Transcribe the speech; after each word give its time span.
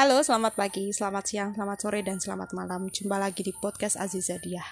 Halo, 0.00 0.24
selamat 0.24 0.56
pagi, 0.56 0.96
selamat 0.96 1.24
siang, 1.28 1.50
selamat 1.52 1.76
sore, 1.76 2.00
dan 2.00 2.16
selamat 2.16 2.56
malam. 2.56 2.88
Jumpa 2.88 3.20
lagi 3.20 3.44
di 3.44 3.52
podcast 3.52 4.00
Aziza 4.00 4.40
Diah. 4.40 4.64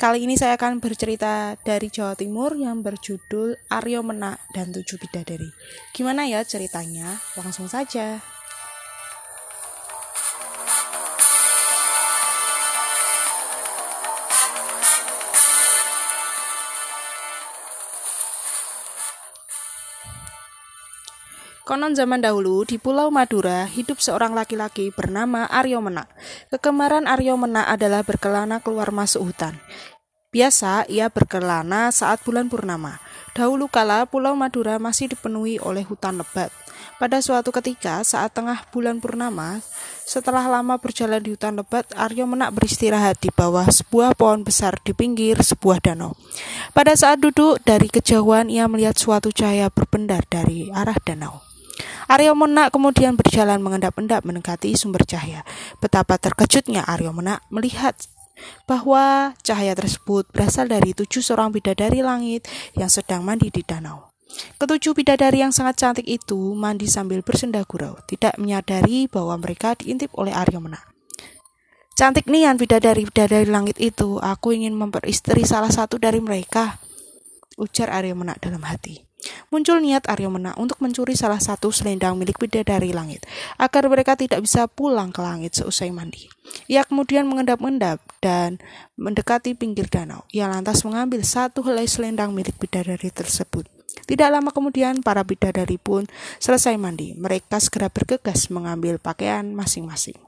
Kali 0.00 0.24
ini 0.24 0.32
saya 0.40 0.56
akan 0.56 0.80
bercerita 0.80 1.60
dari 1.60 1.92
Jawa 1.92 2.16
Timur 2.16 2.56
yang 2.56 2.80
berjudul 2.80 3.68
Aryo 3.68 4.00
Menak 4.00 4.40
dan 4.56 4.72
Tujuh 4.72 4.96
Bidadari. 4.96 5.52
Gimana 5.92 6.24
ya 6.24 6.40
ceritanya? 6.40 7.20
Langsung 7.36 7.68
saja. 7.68 8.31
Konon 21.72 21.96
zaman 21.96 22.20
dahulu 22.20 22.68
di 22.68 22.76
Pulau 22.76 23.08
Madura 23.08 23.64
hidup 23.64 23.96
seorang 23.96 24.36
laki-laki 24.36 24.92
bernama 24.92 25.48
Aryo 25.48 25.80
Menak. 25.80 26.04
Kegemaran 26.52 27.08
Aryo 27.08 27.40
Menak 27.40 27.64
adalah 27.64 28.04
berkelana 28.04 28.60
keluar 28.60 28.92
masuk 28.92 29.32
hutan. 29.32 29.56
Biasa 30.36 30.84
ia 30.92 31.08
berkelana 31.08 31.88
saat 31.88 32.20
bulan 32.28 32.52
purnama. 32.52 33.00
Dahulu 33.32 33.72
kala 33.72 34.04
Pulau 34.04 34.36
Madura 34.36 34.76
masih 34.76 35.16
dipenuhi 35.16 35.56
oleh 35.64 35.80
hutan 35.80 36.20
lebat. 36.20 36.52
Pada 37.00 37.24
suatu 37.24 37.48
ketika 37.48 38.04
saat 38.04 38.36
tengah 38.36 38.68
bulan 38.68 39.00
purnama, 39.00 39.64
setelah 40.04 40.44
lama 40.52 40.76
berjalan 40.76 41.24
di 41.24 41.32
hutan 41.32 41.56
lebat, 41.56 41.88
Aryo 41.96 42.28
Menak 42.28 42.52
beristirahat 42.52 43.16
di 43.24 43.32
bawah 43.32 43.64
sebuah 43.64 44.12
pohon 44.12 44.44
besar 44.44 44.76
di 44.84 44.92
pinggir 44.92 45.40
sebuah 45.40 45.80
danau. 45.80 46.20
Pada 46.76 46.92
saat 46.92 47.24
duduk 47.24 47.64
dari 47.64 47.88
kejauhan 47.88 48.52
ia 48.52 48.68
melihat 48.68 49.00
suatu 49.00 49.32
cahaya 49.32 49.72
berpendar 49.72 50.28
dari 50.28 50.68
arah 50.68 51.00
danau. 51.00 51.51
Aryo 52.10 52.34
Menak 52.34 52.74
kemudian 52.74 53.14
berjalan 53.14 53.62
mengendap-endap 53.62 54.26
mendekati 54.26 54.74
sumber 54.74 55.06
cahaya. 55.06 55.46
Betapa 55.78 56.18
terkejutnya 56.18 56.82
Aryo 56.86 57.14
Menak 57.14 57.42
melihat 57.52 57.94
bahwa 58.66 59.36
cahaya 59.44 59.76
tersebut 59.76 60.26
berasal 60.34 60.66
dari 60.66 60.96
tujuh 60.96 61.22
seorang 61.22 61.54
bidadari 61.54 62.02
langit 62.02 62.48
yang 62.74 62.90
sedang 62.90 63.22
mandi 63.22 63.52
di 63.52 63.62
danau. 63.62 64.10
Ketujuh 64.56 64.96
bidadari 64.96 65.44
yang 65.44 65.52
sangat 65.52 65.76
cantik 65.76 66.08
itu 66.08 66.56
mandi 66.56 66.88
sambil 66.88 67.20
bersenda 67.20 67.60
gurau, 67.68 68.00
tidak 68.08 68.40
menyadari 68.40 69.04
bahwa 69.04 69.36
mereka 69.36 69.76
diintip 69.76 70.08
oleh 70.16 70.32
Aryo 70.32 70.58
Menak. 70.64 70.88
Cantik 71.92 72.24
nian 72.24 72.56
bidadari-bidadari 72.56 73.44
langit 73.44 73.76
itu, 73.76 74.16
aku 74.16 74.56
ingin 74.56 74.72
memperistri 74.72 75.44
salah 75.44 75.68
satu 75.68 76.00
dari 76.00 76.24
mereka, 76.24 76.80
ujar 77.60 77.92
Aryo 77.92 78.16
Menak 78.16 78.40
dalam 78.40 78.64
hati. 78.64 79.11
Muncul 79.54 79.78
niat 79.78 80.08
Aryo 80.10 80.32
Mena 80.32 80.50
untuk 80.58 80.82
mencuri 80.82 81.14
salah 81.14 81.38
satu 81.38 81.70
selendang 81.70 82.18
milik 82.18 82.42
bidadari 82.42 82.90
langit, 82.90 83.22
agar 83.54 83.86
mereka 83.86 84.18
tidak 84.18 84.42
bisa 84.42 84.66
pulang 84.66 85.14
ke 85.14 85.22
langit 85.22 85.54
seusai 85.54 85.94
mandi. 85.94 86.26
Ia 86.66 86.82
kemudian 86.82 87.30
mengendap-endap 87.30 88.02
dan 88.18 88.58
mendekati 88.98 89.54
pinggir 89.54 89.86
danau. 89.86 90.26
Ia 90.34 90.50
lantas 90.50 90.82
mengambil 90.82 91.22
satu 91.22 91.62
helai 91.62 91.86
selendang 91.86 92.34
milik 92.34 92.58
bidadari 92.58 93.14
tersebut. 93.14 93.68
Tidak 94.02 94.28
lama 94.32 94.50
kemudian, 94.50 95.04
para 95.04 95.22
bidadari 95.22 95.78
pun 95.78 96.08
selesai 96.42 96.74
mandi. 96.80 97.14
Mereka 97.14 97.60
segera 97.62 97.92
bergegas 97.92 98.50
mengambil 98.50 98.98
pakaian 98.98 99.54
masing-masing. 99.54 100.18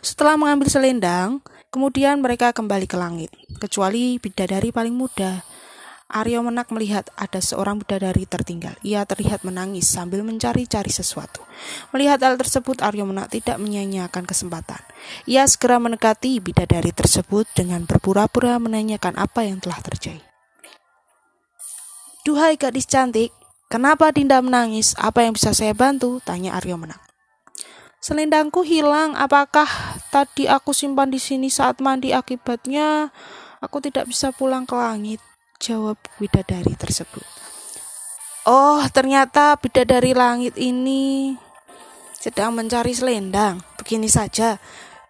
Setelah 0.00 0.40
mengambil 0.40 0.72
selendang, 0.72 1.44
kemudian 1.68 2.24
mereka 2.24 2.56
kembali 2.56 2.88
ke 2.88 2.96
langit, 2.96 3.30
kecuali 3.60 4.16
bidadari 4.16 4.72
paling 4.72 4.96
muda 4.96 5.44
Aryo 6.10 6.42
Menak 6.42 6.74
melihat 6.74 7.06
ada 7.14 7.38
seorang 7.38 7.78
bidadari 7.78 8.26
tertinggal. 8.26 8.74
Ia 8.82 9.06
terlihat 9.06 9.46
menangis 9.46 9.86
sambil 9.86 10.26
mencari-cari 10.26 10.90
sesuatu. 10.90 11.46
Melihat 11.94 12.18
hal 12.18 12.34
tersebut, 12.34 12.82
Aryo 12.82 13.06
Menak 13.06 13.30
tidak 13.30 13.62
menyia-nyiakan 13.62 14.26
kesempatan. 14.26 14.82
Ia 15.30 15.46
segera 15.46 15.78
mendekati 15.78 16.42
bidadari 16.42 16.90
tersebut 16.90 17.46
dengan 17.54 17.86
berpura-pura 17.86 18.58
menanyakan 18.58 19.14
apa 19.22 19.46
yang 19.46 19.62
telah 19.62 19.78
terjadi. 19.78 20.26
Duhai 22.26 22.58
gadis 22.58 22.90
cantik, 22.90 23.30
kenapa 23.70 24.10
Dinda 24.10 24.42
menangis? 24.42 24.98
Apa 24.98 25.22
yang 25.22 25.38
bisa 25.38 25.54
saya 25.54 25.72
bantu? 25.78 26.18
Tanya 26.26 26.58
Aryo 26.58 26.74
Menak. 26.74 26.98
Selendangku 28.02 28.66
hilang. 28.66 29.14
Apakah 29.14 29.70
tadi 30.10 30.50
aku 30.50 30.74
simpan 30.74 31.14
di 31.14 31.22
sini 31.22 31.46
saat 31.52 31.78
mandi? 31.78 32.10
Akibatnya 32.10 33.14
aku 33.62 33.78
tidak 33.78 34.10
bisa 34.10 34.34
pulang 34.34 34.66
ke 34.66 34.74
langit 34.74 35.22
jawab 35.60 36.00
bidadari 36.16 36.72
tersebut. 36.74 37.22
Oh, 38.48 38.80
ternyata 38.88 39.54
bidadari 39.60 40.16
langit 40.16 40.56
ini 40.56 41.36
sedang 42.16 42.56
mencari 42.56 42.96
selendang. 42.96 43.60
Begini 43.76 44.08
saja, 44.08 44.56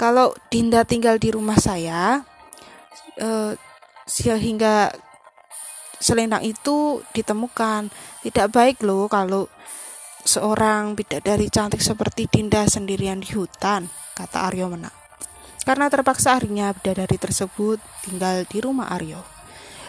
kalau 0.00 0.32
Dinda 0.48 0.88
tinggal 0.88 1.20
di 1.20 1.28
rumah 1.28 1.60
saya, 1.60 2.24
eh, 3.20 3.52
sehingga 4.08 4.88
selendang 6.00 6.42
itu 6.42 7.04
ditemukan. 7.12 7.92
Tidak 8.24 8.48
baik 8.48 8.82
loh 8.82 9.06
kalau 9.06 9.46
seorang 10.24 10.96
bidadari 10.96 11.52
cantik 11.52 11.84
seperti 11.84 12.26
Dinda 12.26 12.64
sendirian 12.64 13.20
di 13.20 13.30
hutan, 13.36 13.86
kata 14.16 14.48
Aryo 14.48 14.72
Mena. 14.72 14.90
Karena 15.68 15.92
terpaksa 15.92 16.40
akhirnya 16.40 16.72
bidadari 16.72 17.20
tersebut 17.20 17.76
tinggal 18.00 18.48
di 18.48 18.58
rumah 18.64 18.88
Aryo. 18.88 19.37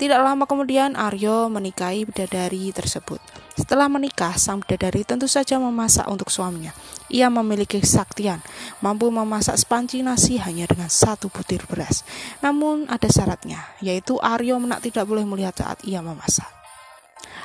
Tidak 0.00 0.16
lama 0.16 0.48
kemudian 0.48 0.96
Aryo 0.96 1.52
menikahi 1.52 2.08
bidadari 2.08 2.72
tersebut. 2.72 3.20
Setelah 3.52 3.84
menikah, 3.92 4.32
sang 4.40 4.64
bidadari 4.64 5.04
tentu 5.04 5.28
saja 5.28 5.60
memasak 5.60 6.08
untuk 6.08 6.32
suaminya. 6.32 6.72
Ia 7.12 7.28
memiliki 7.28 7.84
kesaktian, 7.84 8.40
mampu 8.80 9.12
memasak 9.12 9.60
sepanci 9.60 10.00
nasi 10.00 10.40
hanya 10.40 10.64
dengan 10.64 10.88
satu 10.88 11.28
butir 11.28 11.68
beras. 11.68 12.00
Namun 12.40 12.88
ada 12.88 13.12
syaratnya, 13.12 13.60
yaitu 13.84 14.16
Aryo 14.24 14.56
menak 14.56 14.80
tidak 14.80 15.04
boleh 15.04 15.28
melihat 15.28 15.52
saat 15.60 15.84
ia 15.84 16.00
memasak. 16.00 16.48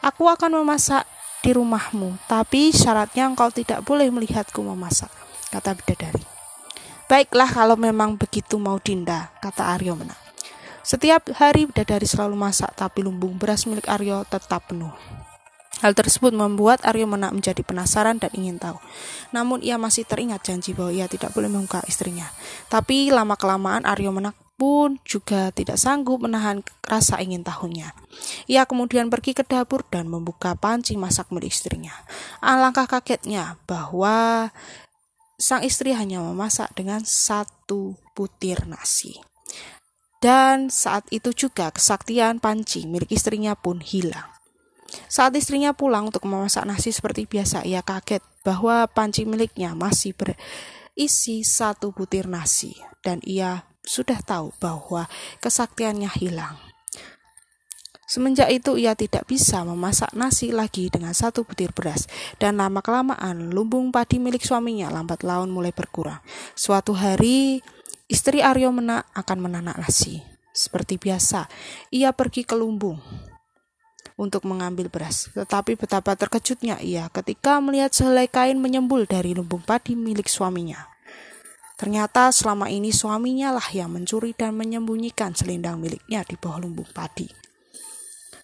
Aku 0.00 0.24
akan 0.24 0.64
memasak 0.64 1.04
di 1.44 1.52
rumahmu, 1.52 2.16
tapi 2.32 2.72
syaratnya 2.72 3.28
engkau 3.28 3.52
tidak 3.52 3.84
boleh 3.84 4.08
melihatku 4.08 4.64
memasak, 4.64 5.12
kata 5.52 5.76
bidadari. 5.76 6.24
Baiklah 7.12 7.52
kalau 7.52 7.76
memang 7.76 8.16
begitu 8.16 8.56
mau 8.56 8.80
Dinda, 8.80 9.36
kata 9.44 9.76
Aryo 9.76 10.00
menak. 10.00 10.27
Setiap 10.88 11.28
hari 11.36 11.68
bidadari 11.68 12.08
selalu 12.08 12.32
masak, 12.32 12.72
tapi 12.72 13.04
lumbung 13.04 13.36
beras 13.36 13.68
milik 13.68 13.84
Aryo 13.92 14.24
tetap 14.24 14.72
penuh. 14.72 14.88
Hal 15.84 15.92
tersebut 15.92 16.32
membuat 16.32 16.80
Aryo 16.80 17.04
Menak 17.04 17.36
menjadi 17.36 17.60
penasaran 17.60 18.16
dan 18.16 18.32
ingin 18.32 18.56
tahu. 18.56 18.80
Namun 19.36 19.60
ia 19.60 19.76
masih 19.76 20.08
teringat 20.08 20.48
janji 20.48 20.72
bahwa 20.72 20.88
ia 20.88 21.04
tidak 21.04 21.36
boleh 21.36 21.52
membuka 21.52 21.84
istrinya. 21.84 22.32
Tapi 22.72 23.12
lama-kelamaan 23.12 23.84
Aryo 23.84 24.16
Menak 24.16 24.32
pun 24.56 24.96
juga 25.04 25.52
tidak 25.52 25.76
sanggup 25.76 26.24
menahan 26.24 26.64
rasa 26.80 27.20
ingin 27.20 27.44
tahunya. 27.44 27.92
Ia 28.48 28.64
kemudian 28.64 29.12
pergi 29.12 29.36
ke 29.36 29.44
dapur 29.44 29.84
dan 29.92 30.08
membuka 30.08 30.56
panci 30.56 30.96
masak 30.96 31.28
milik 31.28 31.52
istrinya. 31.52 31.92
Alangkah 32.40 32.88
kagetnya 32.88 33.60
bahwa 33.68 34.48
sang 35.36 35.60
istri 35.68 35.92
hanya 35.92 36.24
memasak 36.24 36.72
dengan 36.72 37.04
satu 37.04 37.92
butir 38.16 38.64
nasi. 38.64 39.20
Dan 40.18 40.66
saat 40.66 41.06
itu 41.14 41.30
juga 41.30 41.70
kesaktian 41.70 42.42
panci 42.42 42.90
milik 42.90 43.14
istrinya 43.14 43.54
pun 43.54 43.78
hilang. 43.78 44.26
Saat 45.06 45.36
istrinya 45.36 45.76
pulang 45.76 46.08
untuk 46.08 46.24
memasak 46.24 46.64
nasi 46.64 46.90
seperti 46.90 47.28
biasa, 47.28 47.62
ia 47.62 47.84
kaget 47.84 48.24
bahwa 48.42 48.88
panci 48.88 49.28
miliknya 49.28 49.76
masih 49.76 50.16
berisi 50.16 51.44
satu 51.44 51.92
butir 51.92 52.26
nasi 52.26 52.72
dan 53.04 53.20
ia 53.22 53.68
sudah 53.84 54.18
tahu 54.24 54.56
bahwa 54.58 55.06
kesaktiannya 55.44 56.08
hilang. 56.18 56.56
Semenjak 58.08 58.48
itu 58.48 58.80
ia 58.80 58.96
tidak 58.96 59.28
bisa 59.28 59.60
memasak 59.68 60.16
nasi 60.16 60.48
lagi 60.48 60.88
dengan 60.88 61.12
satu 61.12 61.44
butir 61.44 61.76
beras 61.76 62.08
dan 62.40 62.56
lama-kelamaan 62.56 63.52
lumbung 63.52 63.92
padi 63.92 64.16
milik 64.16 64.40
suaminya 64.40 64.88
lambat 64.88 65.20
laun 65.28 65.52
mulai 65.52 65.76
berkurang. 65.76 66.24
Suatu 66.56 66.96
hari 66.96 67.60
Istri 68.08 68.40
Aryo 68.40 68.72
Mena 68.72 69.04
akan 69.12 69.38
menanak 69.44 69.76
nasi. 69.76 70.24
Seperti 70.48 70.96
biasa, 70.96 71.44
ia 71.92 72.08
pergi 72.16 72.40
ke 72.40 72.56
lumbung 72.56 72.96
untuk 74.16 74.48
mengambil 74.48 74.88
beras. 74.88 75.28
Tetapi 75.36 75.76
betapa 75.76 76.16
terkejutnya 76.16 76.80
ia 76.80 77.12
ketika 77.12 77.60
melihat 77.60 77.92
sehelai 77.92 78.24
kain 78.24 78.56
menyembul 78.56 79.04
dari 79.04 79.36
lumbung 79.36 79.60
padi 79.60 79.92
milik 79.92 80.24
suaminya. 80.24 80.88
Ternyata 81.76 82.32
selama 82.32 82.72
ini 82.72 82.90
suaminya 82.90 83.52
lah 83.52 83.68
yang 83.76 83.92
mencuri 83.92 84.32
dan 84.32 84.56
menyembunyikan 84.56 85.36
selendang 85.36 85.76
miliknya 85.76 86.24
di 86.24 86.34
bawah 86.40 86.64
lumbung 86.64 86.88
padi. 86.90 87.28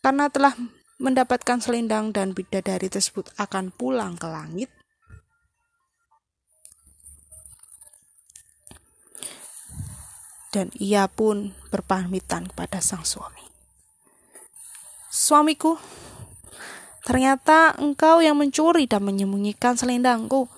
Karena 0.00 0.32
telah 0.32 0.56
mendapatkan 0.98 1.60
selendang 1.60 2.16
dan 2.16 2.32
bidadari 2.32 2.88
tersebut 2.88 3.28
akan 3.36 3.70
pulang 3.76 4.16
ke 4.16 4.24
langit, 4.24 4.72
dan 10.50 10.70
ia 10.74 11.06
pun 11.06 11.54
berpamitan 11.70 12.50
kepada 12.50 12.82
sang 12.82 13.06
suami. 13.06 13.42
Suamiku, 15.10 15.78
ternyata 17.06 17.74
engkau 17.78 18.22
yang 18.22 18.38
mencuri 18.38 18.86
dan 18.86 19.02
menyembunyikan 19.06 19.74
selendangku. 19.74 20.50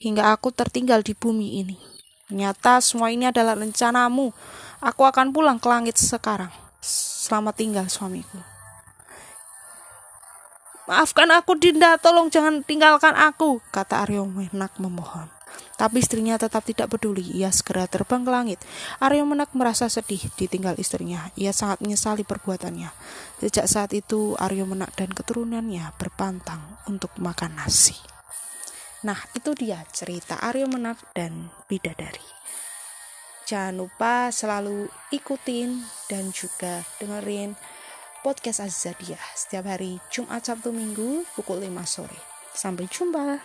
hingga 0.00 0.32
aku 0.32 0.48
tertinggal 0.48 1.04
di 1.04 1.12
bumi 1.12 1.60
ini. 1.60 1.76
Ternyata 2.24 2.80
semua 2.80 3.12
ini 3.12 3.28
adalah 3.28 3.52
rencanamu. 3.52 4.32
Aku 4.80 5.04
akan 5.04 5.28
pulang 5.28 5.60
ke 5.60 5.68
langit 5.68 6.00
sekarang. 6.00 6.48
Selamat 6.80 7.52
tinggal 7.60 7.84
suamiku. 7.92 8.40
Maafkan 10.88 11.28
aku 11.30 11.54
Dinda, 11.54 12.00
tolong 12.00 12.32
jangan 12.32 12.66
tinggalkan 12.66 13.14
aku, 13.14 13.62
kata 13.70 14.02
Aryo 14.02 14.26
Menak 14.26 14.74
memohon. 14.80 15.28
Tapi 15.80 16.04
istrinya 16.04 16.36
tetap 16.36 16.64
tidak 16.66 16.92
peduli. 16.92 17.24
Ia 17.40 17.48
segera 17.48 17.88
terbang 17.88 18.20
ke 18.20 18.30
langit. 18.30 18.60
Aryo 19.00 19.24
Menak 19.24 19.56
merasa 19.56 19.88
sedih 19.88 20.20
ditinggal 20.36 20.76
istrinya. 20.76 21.32
Ia 21.40 21.56
sangat 21.56 21.80
menyesali 21.80 22.22
perbuatannya. 22.22 22.92
Sejak 23.40 23.64
saat 23.64 23.96
itu, 23.96 24.36
Aryo 24.36 24.68
Menak 24.68 24.92
dan 24.96 25.10
keturunannya 25.10 25.96
berpantang 25.96 26.60
untuk 26.84 27.16
makan 27.16 27.56
nasi. 27.56 27.96
Nah, 29.00 29.16
itu 29.32 29.56
dia 29.56 29.80
cerita 29.88 30.36
Aryo 30.36 30.68
Menak 30.68 31.00
dan 31.16 31.48
Bidadari. 31.64 32.28
Jangan 33.48 33.74
lupa 33.82 34.28
selalu 34.30 34.86
ikutin 35.10 35.82
dan 36.06 36.30
juga 36.30 36.86
dengerin 37.00 37.56
podcast 38.20 38.62
Azadiah 38.62 39.18
setiap 39.32 39.64
hari 39.66 39.96
Jumat 40.12 40.44
Sabtu 40.44 40.70
Minggu 40.70 41.24
pukul 41.34 41.64
5 41.64 41.82
sore. 41.88 42.20
Sampai 42.52 42.86
jumpa. 42.86 43.40